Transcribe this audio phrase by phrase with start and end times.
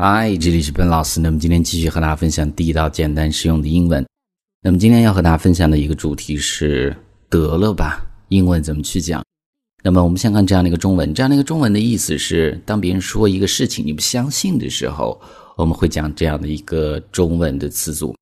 [0.00, 1.18] 嗨，这里是本老师。
[1.18, 4.06] 那么今天继续和大家分享第一道简单实用的英文。
[4.62, 6.96] 那么今天要和大家分享的一个主题是
[7.28, 9.24] “得了吧”，英文怎么去讲？
[9.82, 15.20] 那么我们先看这样的一个中文，这样的一个中文的意思是：当别人说一个事情你不相信的时候，
[15.56, 18.14] 我们会讲这样的一个中文的词组。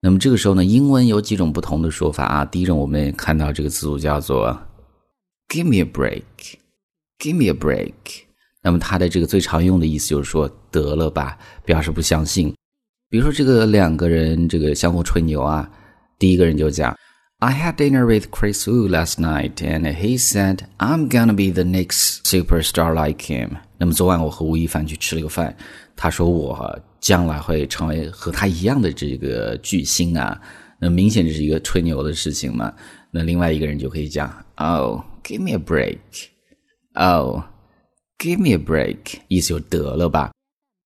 [0.00, 2.44] 那么这个时候呢，英文有几种不同的说法啊。
[2.44, 4.60] 第一种，我们看到这个词组叫做
[5.48, 8.24] “give me a break”，“give me a break”。
[8.62, 12.54] 那么它的这个最常用的意思就是说得了吧，表示不相信。
[13.08, 15.68] 比如说这个两个人这个相互吹牛啊，
[16.18, 16.96] 第一个人就讲
[17.38, 22.22] ，I had dinner with Chris Wu last night and he said I'm gonna be the next
[22.24, 23.52] superstar like him。
[23.78, 25.56] 那么昨晚我和吴亦凡去吃了个饭，
[25.96, 30.38] 他说我将来会成为和他一样的这个巨星啊。
[30.78, 32.72] 那明显这是一个吹牛的事情嘛。
[33.10, 37.42] 那另外一个人就可以讲，Oh give me a break，Oh。
[38.20, 40.30] Give me a break，意思就得了吧，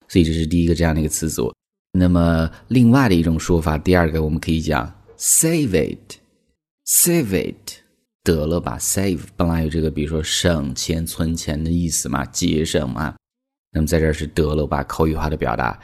[0.07, 1.53] 所以这是第一个这样的一个词组。
[1.91, 7.81] 那么另外的一种说法，第二个我们可以讲 save it，save it，
[8.23, 13.17] 得了吧，save 本来有这个比如说省钱存钱的意思嘛，节省嘛。
[13.73, 15.77] 那么在这儿是得了吧，口语化的表达。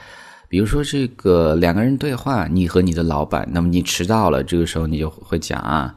[0.48, 5.96] 比如说这个两个人对话，你和你的老板，那么你迟到了，这个时候你就会讲啊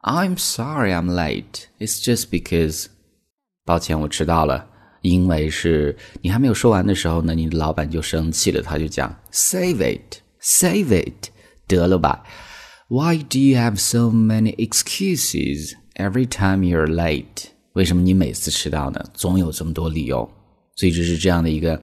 [0.00, 1.66] ，I'm sorry I'm late.
[1.78, 2.86] It's just because，
[3.66, 4.70] 抱歉我迟到了。
[5.04, 11.28] 因为是你还没有说完的时候呢，你的老板就生气了，他就讲 “Save it, save it，
[11.66, 12.24] 得了吧
[12.88, 17.48] ？Why do you have so many excuses every time you're late？
[17.74, 19.04] 为什么你每次迟到呢？
[19.12, 20.26] 总有这么多理由。
[20.74, 21.78] 所以这是这样的一个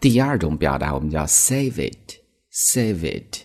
[0.00, 2.12] 第二种表达，我们叫 “save it,
[2.52, 3.38] save it”。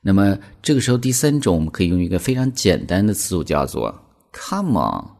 [0.00, 3.94] 那么这个时候第三种，我们可以用一个非常简单的词组叫做
[4.32, 5.10] “Come on,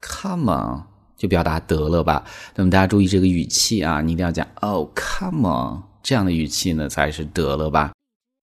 [0.00, 0.97] come on”。
[1.18, 2.24] 就表达得了吧，
[2.54, 7.90] 那么大家注意这个语气啊，你一定要讲哦，come on，这样的语气呢才是得了吧。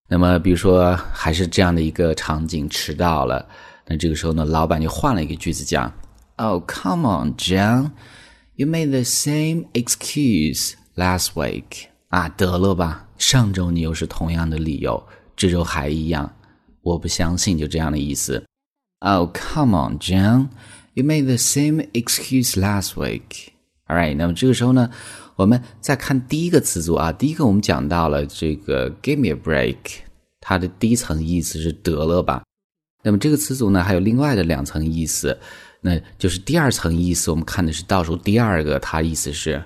[0.10, 3.48] 那么比如说还是这样的一个场景，迟到了，
[3.88, 5.92] 那这个时候呢，老板就换了一个句子讲
[6.36, 15.02] ，Oh come on John，you made the same excuse last week，啊得了吧，上周你又是同样的理由，
[15.38, 16.30] 这周还一样，
[16.82, 18.44] 我不相信，就这样的意思。
[19.00, 20.50] Oh come on John。
[20.96, 23.50] You made the same excuse last week.
[23.88, 24.90] All right，那么这个时候呢，
[25.36, 27.12] 我们再看第一个词组啊。
[27.12, 29.76] 第一个我们讲到了这个 “give me a break”，
[30.40, 32.44] 它的第一层意思是得了吧。
[33.04, 35.38] 那么这个词组呢，还有另外的两层意思，
[35.82, 39.62] 那就是第二层意思，我们看的是倒数第二个，它意思是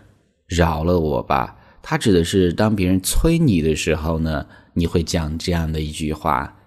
[0.47, 1.55] 饶了我吧。
[1.83, 6.57] 它指的是当别人催你的时候呢，你会讲这样的一句话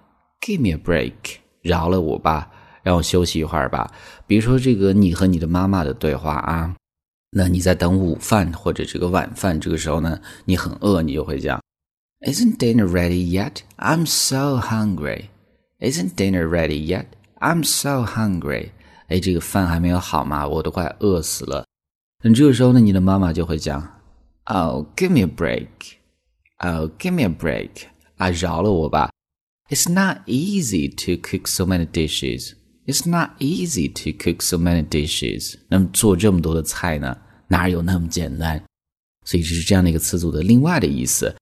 [0.41, 2.49] ：“Give me a break，饶了我吧。”
[2.82, 3.91] 让我休息一会儿吧。
[4.26, 6.75] 比如说，这个你和你的妈妈的对话啊，
[7.31, 11.62] 那你在等午饭或者这个晚饭，这个时候呢，你很饿，你就会讲
[12.20, 13.59] ，Isn't dinner ready yet?
[13.78, 15.26] I'm so hungry.
[15.81, 17.06] Isn't dinner ready yet?
[17.41, 18.70] I'm so hungry.
[19.09, 20.47] 哎，这个饭还没有好吗？
[20.47, 21.64] 我都快饿死了。
[22.22, 24.00] 那这个时候呢，你的妈妈就会讲
[24.44, 25.69] ，Oh, give me a break.
[26.59, 27.87] Oh, give me a break.
[28.16, 29.10] 啊，饶了我吧。
[29.69, 32.53] It's not easy to cook so many dishes.
[32.84, 35.54] It's not easy to cook so many dishes。
[35.69, 37.16] 那么做这么多的菜呢，
[37.48, 38.60] 哪有那么简单？
[39.25, 41.32] 所以这是这样的一个词组的另外的意思。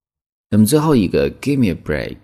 [0.50, 2.16] 那么最后一个，give me a break，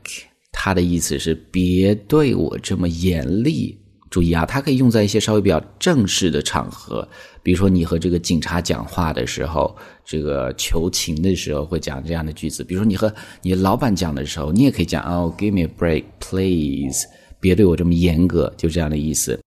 [0.52, 3.78] 它的意思是别对我这么严厉。
[4.10, 7.06] 注意啊，它可以用在一些稍微比较正式的场合，
[7.42, 12.62] 比如说你和这个警察讲话的时候，这个求情的时候会讲这样的句子。
[12.62, 13.12] 比如说你和
[13.42, 17.06] 你老板讲的时候，你也可以讲哦，give me a break, please。
[17.45, 19.39] 别对我这么严格，就这样的意思。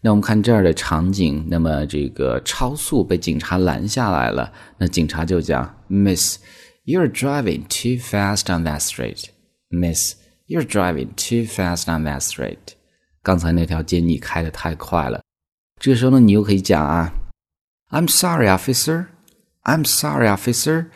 [0.00, 6.38] 那我们看这儿的场景，那么这个超速被警察拦下来了，那警察就讲：“Miss,
[6.84, 9.26] you're driving too fast on that street.
[9.70, 10.14] Miss,
[10.48, 12.74] you're driving too fast on that street。”
[13.22, 15.22] 刚才那条街你开的太快了。
[15.80, 17.12] 这个时候呢，你又可以讲啊：“
[17.90, 19.06] I'm sorry, officer.
[19.62, 20.86] I'm sorry, officer.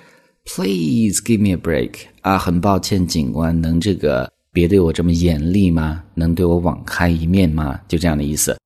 [0.45, 4.33] Please give me a break。”啊，很抱歉，警官，能这个。
[4.53, 6.03] 别对我这么严厉吗？
[6.15, 7.81] 能对我网开一面吗？
[7.87, 8.57] 就这样的意思。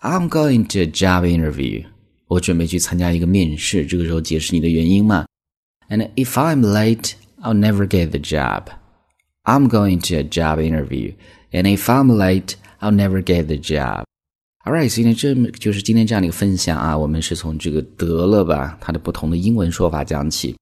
[0.00, 1.84] I'm going to a job interview。
[2.26, 3.86] 我准备去参加一个面试。
[3.86, 5.26] 这个时候解释你的原因嘛。
[5.88, 8.64] And if I'm late, I'll never get the job.
[9.44, 11.14] I'm going to a job interview.
[11.52, 14.04] And if I'm late, I'll never get the job.
[14.66, 16.98] Alright，所以呢，这就是今天这样的一个分享啊。
[16.98, 20.54] 我们是从这个得了吧，它的不同的英文说法讲起。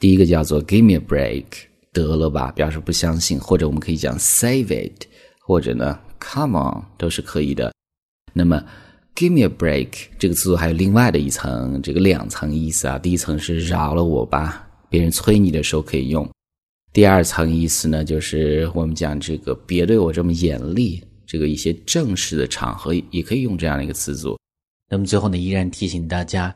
[0.00, 1.44] 第一个叫做 Give me a break。
[1.91, 5.05] 得了吧，表示不相信，或者我们可以讲 save it，
[5.41, 7.73] 或者呢 come on 都是可以的。
[8.33, 8.63] 那么
[9.15, 12.97] give me a break 这个词组还有另外的一层，这个两层意思啊。
[12.99, 16.29] 第一层是饶了我吧，别人催你的时候可以用。
[16.93, 24.37] 第二层意思呢，就是我们讲这个别对我这么严厉，这个一些正式的场合也可以用这样的一个词组。
[24.89, 26.55] 那么最后呢，依然提醒大家，